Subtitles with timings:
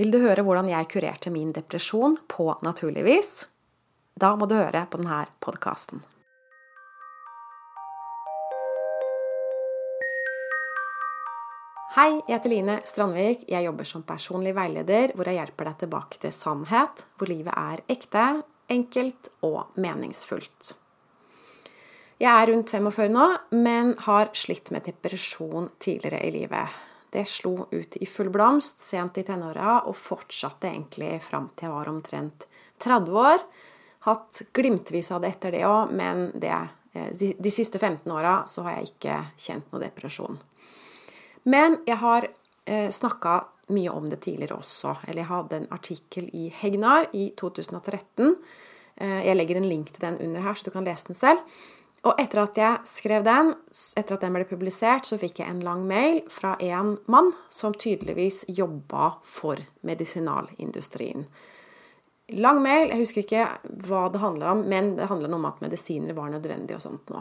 [0.00, 3.34] Vil du høre hvordan jeg kurerte min depresjon på naturlig vis?
[4.16, 6.00] Da må du høre på denne podkasten.
[11.98, 13.44] Hei, jeg heter Line Strandvik.
[13.52, 17.84] Jeg jobber som personlig veileder, hvor jeg hjelper deg tilbake til sannhet, hvor livet er
[17.92, 18.26] ekte,
[18.72, 20.76] enkelt og meningsfullt.
[22.24, 26.86] Jeg er rundt 45 nå, men har slitt med depresjon tidligere i livet.
[27.10, 31.74] Det slo ut i full blomst sent i tenåra og fortsatte egentlig fram til jeg
[31.74, 32.46] var omtrent
[32.80, 33.42] 30 år.
[34.06, 36.54] Hatt glimtvis av det etter det òg, men det,
[36.92, 40.38] de, de, siste 15 åra så har jeg ikke kjent noe depresjon.
[41.50, 43.40] Men jeg har eh, snakka
[43.74, 44.96] mye om det tidligere også.
[45.06, 48.34] Eller jeg hadde en artikkel i Hegnar i 2013.
[48.96, 51.44] Eh, jeg legger en link til den under her, så du kan lese den selv.
[52.08, 53.52] Og etter at jeg skrev den,
[53.98, 57.76] etter at den ble publisert, så fikk jeg en lang mail fra en mann som
[57.76, 61.26] tydeligvis jobba for medisinalindustrien.
[62.40, 63.44] Lang mail, jeg husker ikke
[63.88, 67.20] hva det handler om, men det handler om at medisiner var nødvendig og sånt nå.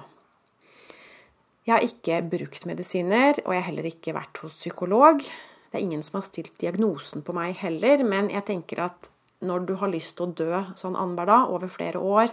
[1.67, 5.19] Jeg har ikke brukt medisiner, og jeg har heller ikke vært hos psykolog.
[5.22, 9.11] Det er ingen som har stilt diagnosen på meg heller, men jeg tenker at
[9.45, 12.31] når du har lyst til å dø sånn annenhver dag over flere år,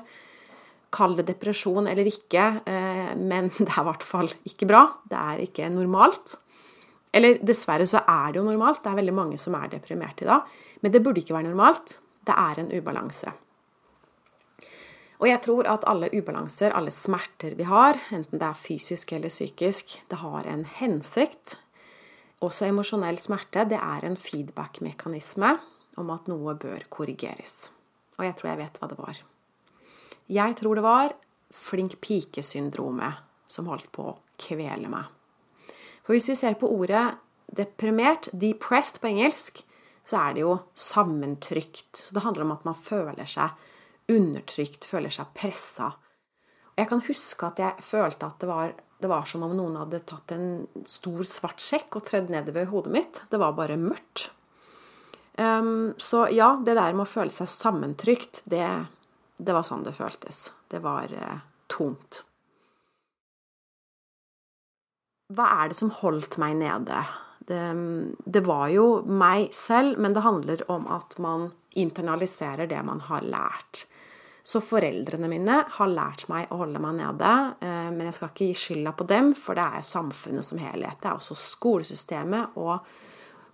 [0.97, 4.83] kall det depresjon eller ikke, eh, men det er i hvert fall ikke bra.
[5.09, 6.37] Det er ikke normalt.
[7.17, 8.83] Eller dessverre så er det jo normalt.
[8.85, 10.49] Det er veldig mange som er deprimerte i dag.
[10.85, 11.99] Men det burde ikke være normalt.
[12.27, 13.33] Det er en ubalanse.
[15.17, 19.33] Og jeg tror at alle ubalanser, alle smerter vi har, enten det er fysisk eller
[19.33, 21.57] psykisk, det har en hensikt.
[22.45, 25.55] Også emosjonell smerte, det er en feedback-mekanisme
[25.97, 27.71] om at noe bør korrigeres.
[28.19, 29.23] Og jeg tror jeg vet hva det var.
[30.27, 31.15] Jeg tror det var
[31.55, 35.07] flink pike-syndromet som holdt på å kvele meg.
[36.07, 37.05] For hvis vi ser på ordet
[37.55, 39.63] deprimert, depressed på engelsk,
[40.07, 41.91] så er det jo sammentrykt.
[41.99, 43.55] Så det handler om at man føler seg
[44.13, 45.93] undertrykt, føler seg pressa.
[46.77, 50.05] Jeg kan huske at jeg følte at det var, det var som om noen hadde
[50.07, 53.23] tatt en stor, svart sjekk og tredd nedover hodet mitt.
[53.31, 54.31] Det var bare mørkt.
[55.37, 58.63] Um, så ja, det der med å føle seg sammentrykt, det,
[59.37, 60.49] det var sånn det føltes.
[60.71, 62.23] Det var uh, tomt.
[65.35, 67.03] Hva er det som holdt meg nede?
[67.47, 67.61] Det,
[68.25, 73.27] det, var jo meg selv, men det handler om at man internaliserer det man har
[73.27, 73.85] lært.
[74.47, 77.33] Så foreldrene mine har lært meg å holde meg nede.
[77.59, 81.01] Eh, men jeg skal ikke gi skylda på dem, for det er samfunnet som helhet.
[81.03, 82.87] Det er også skolesystemet og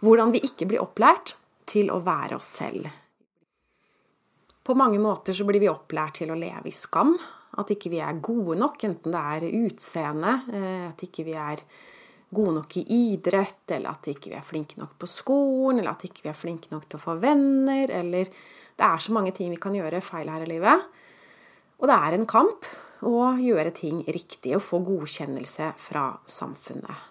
[0.04, 1.37] hvordan vi ikke blir opplært
[1.69, 2.91] til å være oss selv.
[4.62, 7.16] På mange måter så blir vi opplært til å leve i skam.
[7.58, 11.64] At ikke vi er gode nok, enten det er utseende, eh, at ikke vi er
[12.32, 16.06] gode nok i idrett, eller at ikke vi er flinke nok på skolen, eller at
[16.06, 18.30] ikke vi er flinke nok til å få venner, eller
[18.78, 20.86] det er så mange ting vi kan gjøre feil her i livet.
[21.82, 22.68] Og det er en kamp
[23.02, 27.10] å gjøre ting riktig og få godkjennelse fra samfunnet.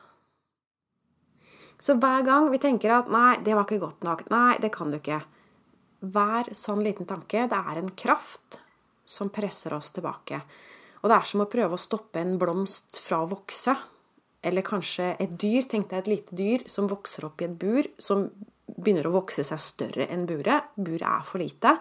[1.81, 4.91] Så hver gang vi tenker at 'nei, det var ikke godt nok', 'nei, det kan
[4.91, 5.23] du ikke',
[6.01, 8.59] hver sånn liten tanke, det er en kraft
[9.05, 10.41] som presser oss tilbake.
[11.01, 13.75] Og det er som å prøve å stoppe en blomst fra å vokse.
[14.41, 15.65] Eller kanskje et dyr.
[15.69, 18.27] Tenk deg et lite dyr som vokser opp i et bur, som
[18.71, 20.73] begynner å vokse seg større enn buret.
[20.77, 21.75] Buret er for lite.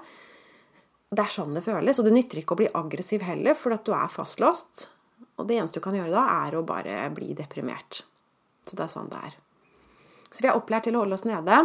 [1.11, 2.01] Det er sånn det føles.
[2.01, 4.87] Og det nytter ikke å bli aggressiv heller, for at du er fastlåst.
[5.41, 8.03] Og det eneste du kan gjøre da, er å bare bli deprimert.
[8.69, 9.39] Så det er sånn det er.
[10.31, 11.65] Så vi er opplært til å holde oss nede.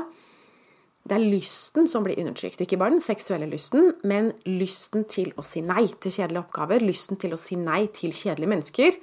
[1.05, 2.63] Det er lysten som blir undertrykt.
[2.66, 6.81] Ikke bare den seksuelle lysten, men lysten til å si nei til kjedelige oppgaver.
[6.81, 8.97] Lysten til å si nei til kjedelige mennesker.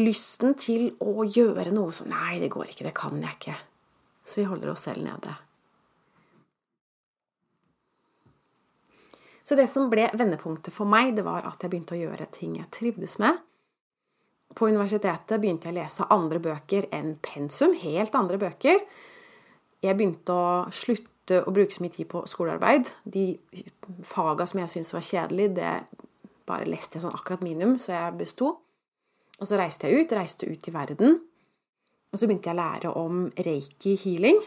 [0.00, 3.58] Lysten til å gjøre noe som Nei, det går ikke, det kan jeg ikke.
[4.24, 5.36] Så vi holder oss selv nede.
[9.42, 12.56] Så det som ble vendepunktet for meg, det var at jeg begynte å gjøre ting
[12.56, 13.36] jeg trivdes med.
[14.56, 18.84] På universitetet begynte jeg å lese andre bøker enn pensum, helt andre bøker.
[19.82, 22.90] Jeg begynte å slutte å bruke så mye tid på skolearbeid.
[23.02, 23.26] De
[24.06, 25.72] faga som jeg syntes var kjedelig, det
[26.46, 28.54] bare leste jeg sånn akkurat minimum, så jeg besto.
[29.40, 31.16] Og så reiste jeg ut, reiste ut i verden.
[32.12, 34.38] Og så begynte jeg å lære om reiki healing.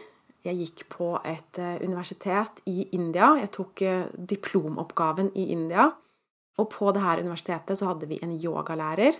[0.46, 3.32] Jeg gikk på et eh, universitet i India.
[3.40, 5.88] Jeg tok eh, diplomoppgaven i India.
[6.56, 9.18] Og på det her universitetet så hadde vi en yogalærer.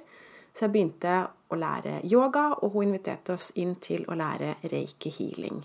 [0.55, 1.17] Så jeg begynte
[1.52, 5.61] å lære yoga, og hun inviterte oss inn til å lære reiki healing.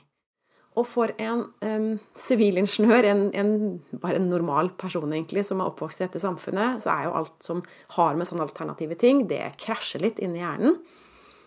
[0.80, 1.44] Og for en
[2.16, 3.56] sivilingeniør, en, en,
[4.00, 7.44] bare en normal person egentlig, som er oppvokst i dette samfunnet, så er jo alt
[7.44, 7.60] som
[7.98, 10.78] har med sånne alternative ting, det krasjer litt inni hjernen.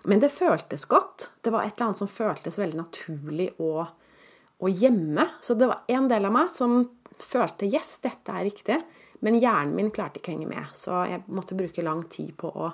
[0.04, 1.30] Men det føltes godt.
[1.40, 3.86] Det var et eller annet som føltes veldig naturlig å,
[4.60, 5.24] å gjemme.
[5.40, 6.82] Så det var en del av meg som
[7.16, 8.76] følte yes, dette er riktig.
[9.24, 12.50] Men hjernen min klarte ikke å henge med, så jeg måtte bruke lang tid på
[12.52, 12.68] å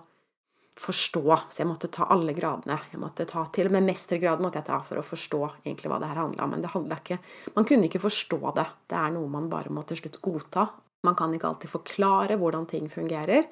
[0.81, 1.25] forstå.
[1.51, 2.79] Så jeg måtte ta alle gradene.
[2.93, 5.99] Jeg måtte ta, Til og med mestergraden måtte jeg ta for å forstå egentlig hva
[6.01, 6.55] det her handla om.
[6.55, 7.19] Men det handla ikke
[7.57, 8.69] Man kunne ikke forstå det.
[8.89, 10.69] Det er noe man bare må til slutt godta.
[11.05, 13.49] Man kan ikke alltid forklare hvordan ting fungerer.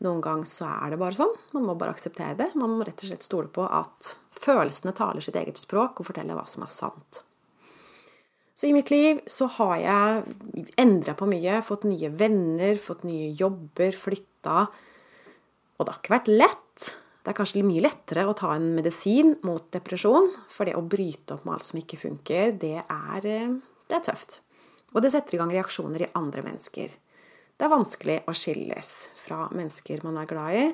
[0.00, 1.32] Noen ganger så er det bare sånn.
[1.52, 2.52] Man må bare akseptere det.
[2.56, 6.38] Man må rett og slett stole på at følelsene taler sitt eget språk og forteller
[6.38, 7.20] hva som er sant.
[8.56, 11.60] Så i mitt liv så har jeg endra på mye.
[11.64, 14.66] Fått nye venner, fått nye jobber, flytta.
[15.80, 16.69] Og det har ikke vært lett.
[17.20, 21.36] Det er kanskje mye lettere å ta en medisin mot depresjon, for det å bryte
[21.36, 23.56] opp med alt som ikke funker, det er, eh,
[23.88, 24.40] det er tøft.
[24.94, 26.88] Og det setter i gang reaksjoner i andre mennesker.
[26.88, 30.66] Det er vanskelig å skilles fra mennesker man er glad i,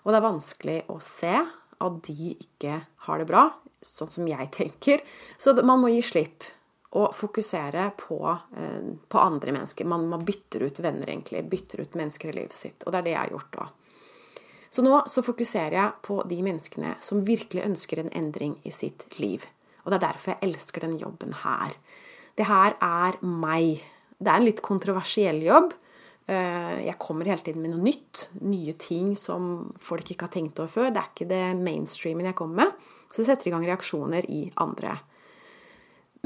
[0.00, 1.34] og det er vanskelig å se
[1.80, 3.44] at de ikke har det bra,
[3.84, 5.04] sånn som jeg tenker.
[5.36, 6.48] Så man må gi slipp
[6.96, 8.18] og fokusere på,
[8.56, 9.84] eh, på andre mennesker.
[9.84, 11.44] Man, man bytter ut venner, egentlig.
[11.48, 12.82] Bytter ut mennesker i livet sitt.
[12.82, 13.76] Og det er det jeg har gjort òg.
[14.70, 19.06] Så nå så fokuserer jeg på de menneskene som virkelig ønsker en endring i sitt
[19.18, 19.42] liv.
[19.82, 21.74] Og det er derfor jeg elsker den jobben her.
[22.38, 23.82] Det her er meg.
[24.20, 25.74] Det er en litt kontroversiell jobb.
[26.30, 28.28] Eh, jeg kommer hele tiden med noe nytt.
[28.46, 30.94] Nye ting som folk ikke har tenkt over før.
[30.94, 32.88] Det er ikke det mainstreamen jeg kommer med.
[33.10, 34.94] Så det setter i gang reaksjoner i andre.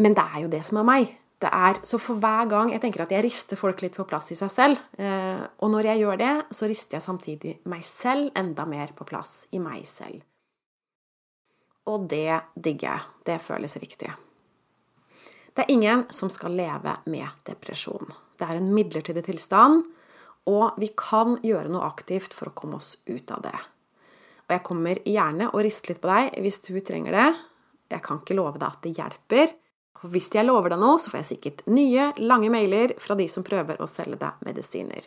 [0.04, 1.12] Men det er jo det som er meg
[1.44, 4.32] det er Så for hver gang Jeg tenker at jeg rister folk litt på plass
[4.32, 4.80] i seg selv.
[4.98, 9.06] Eh, og når jeg gjør det, så rister jeg samtidig meg selv enda mer på
[9.08, 10.22] plass i meg selv.
[11.90, 13.10] Og det digger jeg.
[13.28, 14.12] Det føles riktig.
[15.54, 18.08] Det er ingen som skal leve med depresjon.
[18.34, 19.84] Det er en midlertidig tilstand,
[20.50, 23.58] og vi kan gjøre noe aktivt for å komme oss ut av det.
[24.44, 27.28] Og jeg kommer gjerne og rister litt på deg hvis du trenger det.
[27.94, 29.54] Jeg kan ikke love deg at det hjelper.
[30.04, 33.24] For hvis jeg lover deg noe, så får jeg sikkert nye, lange mailer fra de
[33.32, 35.06] som prøver å selge deg medisiner.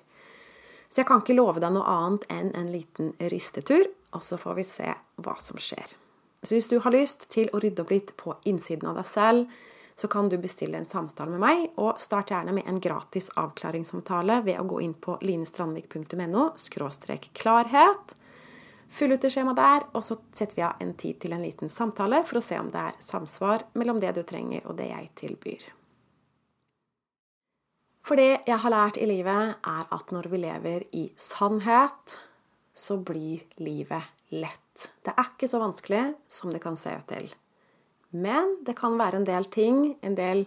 [0.90, 3.86] Så jeg kan ikke love deg noe annet enn en liten ristetur,
[4.18, 4.90] og så får vi se
[5.22, 5.94] hva som skjer.
[6.42, 9.60] Så hvis du har lyst til å rydde opp litt på innsiden av deg selv,
[9.94, 14.42] så kan du bestille en samtale med meg, og start gjerne med en gratis avklaringssamtale
[14.50, 16.50] ved å gå inn på linestrandvik.no
[17.38, 18.18] klarhet
[18.89, 21.72] Fyll ut det skjemaet der, og så setter vi av en tid til en liten
[21.72, 25.10] samtale for å se om det er samsvar mellom det du trenger, og det jeg
[25.19, 25.66] tilbyr.
[28.07, 32.16] For det jeg har lært i livet, er at når vi lever i sannhet,
[32.72, 34.88] så blir livet lett.
[35.04, 37.28] Det er ikke så vanskelig som det kan se ut til.
[38.16, 40.45] Men det kan være en del ting, en del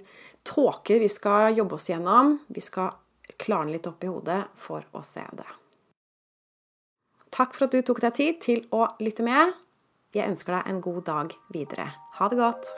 [0.49, 2.39] tåker vi skal jobbe oss gjennom.
[2.49, 2.95] Vi skal
[3.41, 5.49] klarne litt opp i hodet for å se det.
[7.41, 9.55] Takk for at du tok deg tid til å lytte med.
[10.13, 11.87] Jeg ønsker deg en god dag videre.
[12.19, 12.69] Ha det godt.